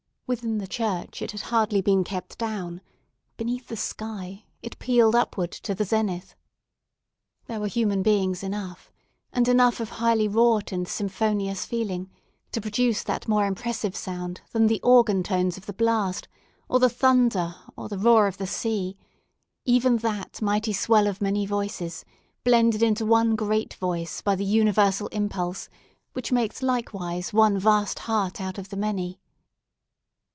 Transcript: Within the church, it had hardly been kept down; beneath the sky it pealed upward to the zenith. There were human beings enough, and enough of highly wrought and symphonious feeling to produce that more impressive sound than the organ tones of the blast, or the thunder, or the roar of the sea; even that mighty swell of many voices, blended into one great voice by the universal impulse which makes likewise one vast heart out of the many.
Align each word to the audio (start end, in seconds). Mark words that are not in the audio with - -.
Within 0.27 0.59
the 0.59 0.65
church, 0.67 1.21
it 1.21 1.31
had 1.33 1.41
hardly 1.41 1.81
been 1.81 2.05
kept 2.05 2.37
down; 2.37 2.79
beneath 3.35 3.67
the 3.67 3.75
sky 3.75 4.45
it 4.61 4.79
pealed 4.79 5.13
upward 5.13 5.51
to 5.51 5.75
the 5.75 5.83
zenith. 5.83 6.35
There 7.47 7.59
were 7.59 7.67
human 7.67 8.01
beings 8.01 8.41
enough, 8.41 8.93
and 9.33 9.45
enough 9.49 9.81
of 9.81 9.89
highly 9.89 10.29
wrought 10.29 10.71
and 10.71 10.87
symphonious 10.87 11.65
feeling 11.65 12.09
to 12.53 12.61
produce 12.61 13.03
that 13.03 13.27
more 13.27 13.45
impressive 13.45 13.93
sound 13.93 14.39
than 14.53 14.67
the 14.67 14.79
organ 14.83 15.21
tones 15.21 15.57
of 15.57 15.65
the 15.65 15.73
blast, 15.73 16.29
or 16.69 16.79
the 16.79 16.87
thunder, 16.87 17.53
or 17.75 17.89
the 17.89 17.99
roar 17.99 18.25
of 18.25 18.37
the 18.37 18.47
sea; 18.47 18.95
even 19.65 19.97
that 19.97 20.41
mighty 20.41 20.71
swell 20.71 21.07
of 21.07 21.19
many 21.19 21.45
voices, 21.45 22.05
blended 22.45 22.81
into 22.81 23.05
one 23.05 23.35
great 23.35 23.73
voice 23.73 24.21
by 24.21 24.35
the 24.37 24.45
universal 24.45 25.09
impulse 25.09 25.67
which 26.13 26.31
makes 26.31 26.61
likewise 26.63 27.33
one 27.33 27.59
vast 27.59 27.99
heart 28.07 28.39
out 28.39 28.57
of 28.57 28.69
the 28.69 28.77
many. 28.77 29.17